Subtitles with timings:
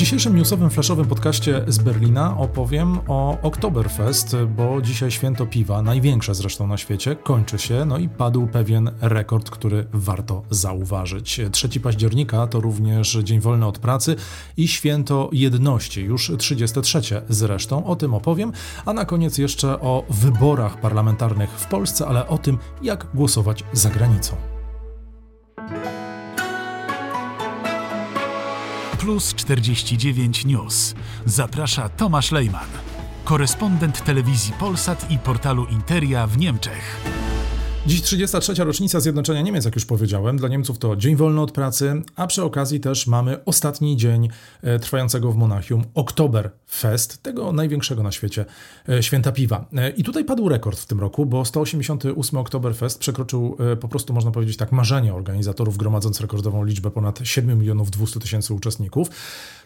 [0.00, 6.66] dzisiejszym newsowym, flashowym podcaście z Berlina opowiem o Oktoberfest, bo dzisiaj święto piwa, największe zresztą
[6.66, 11.40] na świecie, kończy się, no i padł pewien rekord, który warto zauważyć.
[11.52, 14.16] 3 października to również dzień wolny od pracy
[14.56, 18.52] i święto jedności, już 33 zresztą, o tym opowiem,
[18.86, 23.90] a na koniec jeszcze o wyborach parlamentarnych w Polsce, ale o tym, jak głosować za
[23.90, 24.49] granicą.
[29.10, 30.94] Plus 49 News.
[31.26, 32.68] Zaprasza Tomasz Lejman,
[33.24, 37.19] korespondent telewizji Polsat i portalu Interia w Niemczech.
[37.90, 38.54] Dziś 33.
[38.54, 40.36] rocznica zjednoczenia Niemiec, jak już powiedziałem.
[40.36, 44.28] Dla Niemców to dzień wolny od pracy, a przy okazji też mamy ostatni dzień
[44.62, 48.44] e, trwającego w Monachium Oktoberfest, tego największego na świecie
[48.88, 49.64] e, święta piwa.
[49.76, 54.30] E, I tutaj padł rekord w tym roku, bo 188 Oktoberfest przekroczył po prostu, można
[54.30, 59.10] powiedzieć tak, marzenie organizatorów, gromadząc rekordową liczbę ponad 7 milionów 200 tysięcy uczestników.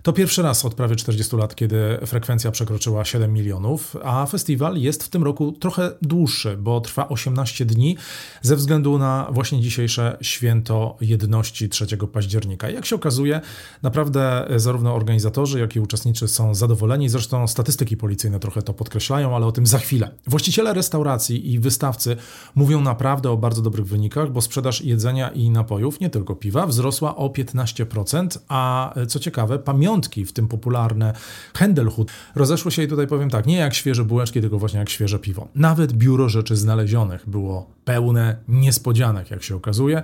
[0.04, 5.04] To pierwszy raz od prawie 40 lat, kiedy frekwencja przekroczyła 7 milionów, a festiwal jest
[5.04, 7.96] w tym roku trochę dłuższy, bo trwa 18 dni
[8.42, 12.70] ze względu na właśnie dzisiejsze święto jedności 3 października.
[12.70, 13.40] Jak się okazuje,
[13.82, 17.08] naprawdę zarówno organizatorzy, jak i uczestnicy są zadowoleni.
[17.08, 20.10] Zresztą statystyki policyjne trochę to podkreślają, ale o tym za chwilę.
[20.26, 22.16] Właściciele restauracji i wystawcy
[22.54, 27.16] mówią naprawdę o bardzo dobrych wynikach, bo sprzedaż jedzenia i napojów, nie tylko piwa, wzrosła
[27.16, 29.58] o 15%, a co ciekawe,
[30.02, 31.12] w tym popularne
[31.54, 35.18] Händelhut, rozeszły się i tutaj powiem tak, nie jak świeże bułeczki, tylko właśnie jak świeże
[35.18, 35.48] piwo.
[35.54, 40.02] Nawet biuro rzeczy znalezionych było pełne niespodzianek, jak się okazuje.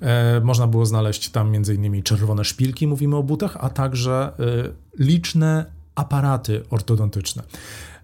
[0.00, 2.02] E, można było znaleźć tam m.in.
[2.02, 7.42] czerwone szpilki, mówimy o butach, a także e, liczne aparaty ortodontyczne.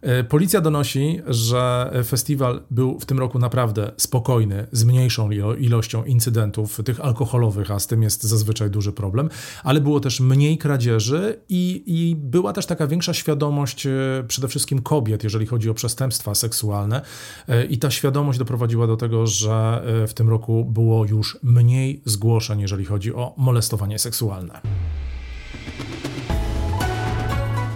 [0.00, 6.80] E, policja donosi, że festiwal był w tym roku naprawdę spokojny, z mniejszą ilością incydentów
[6.84, 9.30] tych alkoholowych, a z tym jest zazwyczaj duży problem,
[9.64, 13.90] ale było też mniej kradzieży i, i była też taka większa świadomość e,
[14.28, 17.02] przede wszystkim kobiet, jeżeli chodzi o przestępstwa seksualne.
[17.48, 22.60] E, I ta świadomość doprowadziła do tego, że w tym roku było już mniej zgłoszeń,
[22.60, 24.60] jeżeli chodzi o molestowanie seksualne.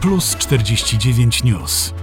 [0.01, 1.95] Plus 49 News.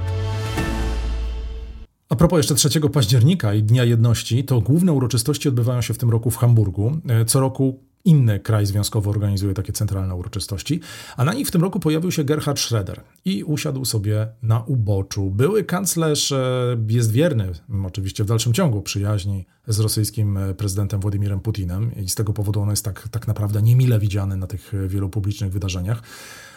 [2.09, 6.09] A propos jeszcze 3 października i Dnia Jedności, to główne uroczystości odbywają się w tym
[6.09, 6.97] roku w Hamburgu.
[7.09, 10.79] E, co roku inny kraj związkowy organizuje takie centralne uroczystości,
[11.17, 15.29] a na nich w tym roku pojawił się Gerhard Schroeder i usiadł sobie na uboczu.
[15.31, 17.51] Były kanclerz e, jest wierny,
[17.85, 22.61] oczywiście w dalszym ciągu, przyjaźni z rosyjskim e, prezydentem Władimirem Putinem i z tego powodu
[22.61, 26.03] on jest tak, tak naprawdę niemile widziany na tych wielu publicznych wydarzeniach.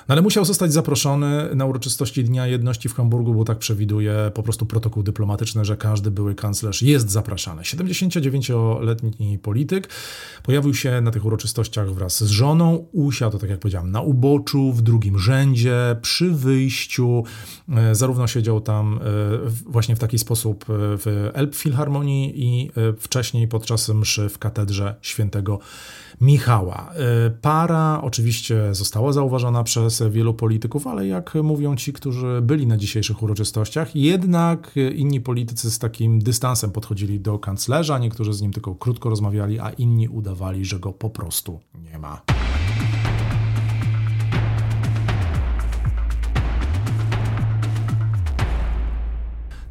[0.09, 4.43] No ale musiał zostać zaproszony na uroczystości Dnia Jedności w Hamburgu, bo tak przewiduje po
[4.43, 7.63] prostu protokół dyplomatyczny, że każdy były kanclerz jest zapraszany.
[7.63, 9.89] 79-letni polityk
[10.43, 14.83] pojawił się na tych uroczystościach wraz z żoną, usiadł, tak jak powiedziałem, na uboczu, w
[14.83, 17.25] drugim rzędzie, przy wyjściu.
[17.69, 23.89] E, zarówno siedział tam e, właśnie w taki sposób e, w Elbphilharmonii i wcześniej podczas
[23.89, 25.59] mszy w katedrze świętego
[26.21, 26.93] Michała.
[27.41, 32.77] Para oczywiście została zauważona przez przez wielu polityków, ale jak mówią ci, którzy byli na
[32.77, 38.75] dzisiejszych uroczystościach, jednak inni politycy z takim dystansem podchodzili do kanclerza, niektórzy z nim tylko
[38.75, 41.61] krótko rozmawiali, a inni udawali, że go po prostu
[41.93, 42.23] nie ma.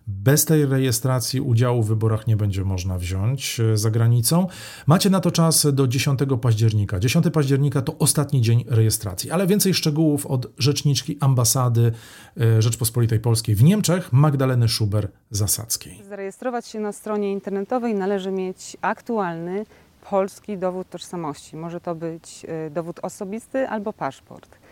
[0.06, 4.46] Bez tej rejestracji udziału w wyborach nie będzie można wziąć e, za granicą.
[4.86, 7.00] Macie na to czas do 10 października.
[7.00, 11.92] 10 października to ostatni dzień rejestracji, ale więcej szczegółów od rzeczniczki ambasady
[12.40, 16.04] e, Rzeczpospolitej Polskiej w Niemczech, Magdaleny Szuber-Zasadzkiej.
[16.08, 19.66] Zarejestrować się na stronie internetowej należy mieć aktualny
[20.10, 21.56] polski dowód tożsamości.
[21.56, 24.62] Może to być e, dowód osobisty albo paszport.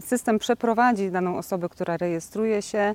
[0.00, 2.94] System przeprowadzi daną osobę, która rejestruje się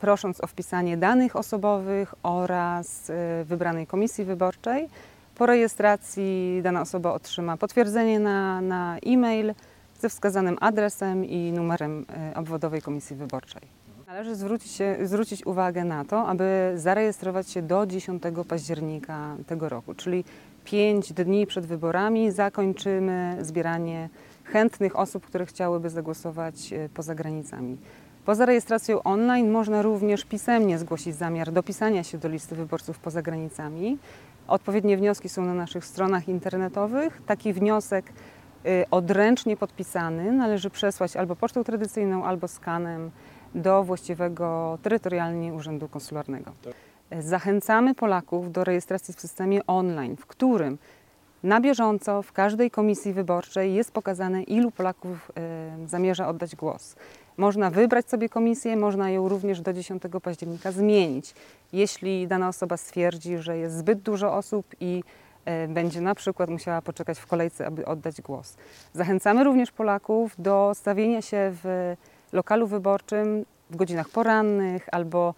[0.00, 4.88] prosząc o wpisanie danych osobowych oraz e, wybranej komisji wyborczej.
[5.34, 9.54] Po rejestracji dana osoba otrzyma potwierdzenie na, na e-mail
[10.00, 13.62] ze wskazanym adresem i numerem e, obwodowej komisji wyborczej.
[14.06, 19.94] Należy zwrócić, się, zwrócić uwagę na to, aby zarejestrować się do 10 października tego roku,
[19.94, 20.24] czyli
[20.64, 24.08] 5 dni przed wyborami zakończymy zbieranie
[24.44, 27.76] chętnych osób, które chciałyby zagłosować e, poza granicami.
[28.24, 33.98] Poza rejestracją online można również pisemnie zgłosić zamiar dopisania się do listy wyborców poza granicami.
[34.48, 37.22] Odpowiednie wnioski są na naszych stronach internetowych.
[37.26, 38.12] Taki wniosek
[38.66, 43.10] y, odręcznie podpisany należy przesłać albo pocztą tradycyjną, albo skanem
[43.54, 46.52] do właściwego terytorialnie urzędu konsularnego.
[47.20, 50.78] Zachęcamy Polaków do rejestracji w systemie online, w którym
[51.42, 55.32] na bieżąco w każdej komisji wyborczej jest pokazane, ilu Polaków
[55.84, 56.96] y, zamierza oddać głos.
[57.40, 61.34] Można wybrać sobie komisję, można ją również do 10 października zmienić.
[61.72, 65.02] Jeśli dana osoba stwierdzi, że jest zbyt dużo osób i
[65.64, 68.56] y, będzie na przykład musiała poczekać w kolejce, aby oddać głos.
[68.92, 71.94] Zachęcamy również Polaków do stawienia się w
[72.32, 75.34] lokalu wyborczym w godzinach porannych albo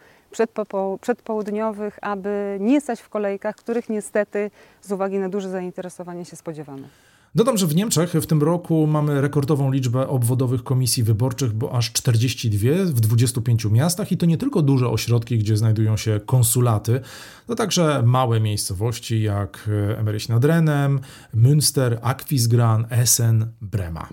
[1.00, 4.50] przedpołudniowych, aby nie stać w kolejkach, których niestety
[4.80, 6.88] z uwagi na duże zainteresowanie się spodziewamy.
[7.34, 11.92] Dodam, że w Niemczech w tym roku mamy rekordową liczbę obwodowych komisji wyborczych, bo aż
[11.92, 17.00] 42 w 25 miastach i to nie tylko duże ośrodki, gdzie znajdują się konsulaty,
[17.46, 21.00] to także małe miejscowości jak Emerich nad Renem,
[21.34, 24.08] Münster, Aquisgrán, Essen, Brema.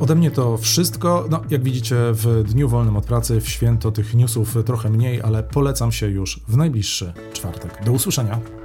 [0.00, 1.26] Ode mnie to wszystko.
[1.30, 5.42] No, jak widzicie, w dniu wolnym od pracy, w święto tych newsów trochę mniej, ale
[5.42, 7.84] polecam się już w najbliższy czwartek.
[7.84, 8.61] Do usłyszenia.